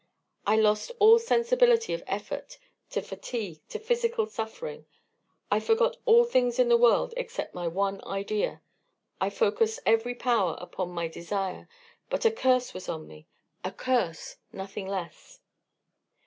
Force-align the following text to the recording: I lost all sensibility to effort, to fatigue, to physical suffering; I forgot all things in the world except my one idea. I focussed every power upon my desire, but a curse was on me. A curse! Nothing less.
I 0.47 0.55
lost 0.55 0.91
all 0.97 1.19
sensibility 1.19 1.95
to 1.95 2.11
effort, 2.11 2.57
to 2.89 3.03
fatigue, 3.03 3.59
to 3.69 3.77
physical 3.77 4.25
suffering; 4.25 4.87
I 5.51 5.59
forgot 5.59 5.97
all 6.05 6.23
things 6.23 6.57
in 6.57 6.69
the 6.69 6.75
world 6.75 7.13
except 7.17 7.53
my 7.53 7.67
one 7.67 8.03
idea. 8.05 8.63
I 9.21 9.29
focussed 9.29 9.79
every 9.85 10.15
power 10.15 10.57
upon 10.59 10.89
my 10.89 11.07
desire, 11.07 11.69
but 12.09 12.25
a 12.25 12.31
curse 12.31 12.73
was 12.73 12.89
on 12.89 13.07
me. 13.07 13.27
A 13.63 13.69
curse! 13.71 14.37
Nothing 14.51 14.87
less. 14.87 15.39